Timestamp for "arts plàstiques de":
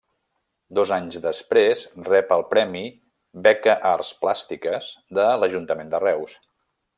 3.91-5.29